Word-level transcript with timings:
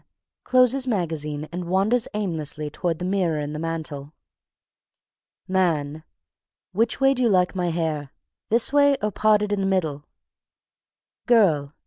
(Closes 0.43 0.87
magazine 0.87 1.47
and 1.51 1.65
wanders 1.69 2.07
aimlessly 2.15 2.71
toward 2.71 2.97
the 2.97 3.05
mirror 3.05 3.39
in 3.39 3.53
the 3.53 3.59
mantel.) 3.59 4.13
MAN. 5.47 6.03
"Which 6.71 6.99
way 6.99 7.13
do 7.13 7.21
you 7.21 7.29
like 7.29 7.53
my 7.53 7.69
hair; 7.69 8.11
this 8.49 8.73
way, 8.73 8.97
or 9.03 9.11
parted 9.11 9.53
in 9.53 9.59
the 9.61 9.67
middle?" 9.67 10.05
GIRL. 11.27 11.73